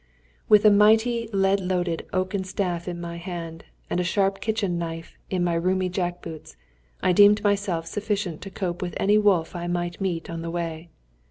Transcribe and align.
With 0.49 0.65
a 0.65 0.71
mighty 0.71 1.29
lead 1.31 1.59
loaded 1.59 2.07
oaken 2.11 2.43
staff 2.43 2.87
in 2.87 2.99
my 2.99 3.17
hand, 3.17 3.65
and 3.87 3.99
a 3.99 4.03
sharp 4.03 4.39
kitchen 4.41 4.79
knife 4.79 5.15
in 5.29 5.43
my 5.43 5.53
roomy 5.53 5.89
jack 5.89 6.23
boots, 6.23 6.57
I 7.03 7.11
deemed 7.11 7.43
myself 7.43 7.85
sufficient 7.85 8.41
to 8.41 8.49
cope 8.49 8.81
with 8.81 8.95
any 8.97 9.19
wolf 9.19 9.55
I 9.55 9.67
might 9.67 10.01
meet 10.01 10.27
on 10.27 10.41
the 10.41 10.49
way. 10.49 10.89